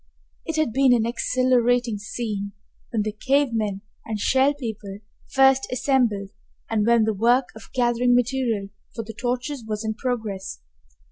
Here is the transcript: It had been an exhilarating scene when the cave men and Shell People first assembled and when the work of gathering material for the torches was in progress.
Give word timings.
It 0.47 0.55
had 0.55 0.73
been 0.73 0.95
an 0.95 1.05
exhilarating 1.05 1.99
scene 1.99 2.53
when 2.89 3.03
the 3.03 3.11
cave 3.11 3.49
men 3.51 3.81
and 4.03 4.19
Shell 4.19 4.55
People 4.55 4.97
first 5.29 5.71
assembled 5.71 6.31
and 6.71 6.87
when 6.87 7.03
the 7.03 7.13
work 7.13 7.49
of 7.55 7.69
gathering 7.71 8.15
material 8.15 8.69
for 8.95 9.03
the 9.03 9.13
torches 9.13 9.63
was 9.63 9.85
in 9.85 9.93
progress. 9.93 10.59